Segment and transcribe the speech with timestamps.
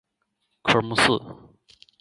[0.63, 1.13] 科目四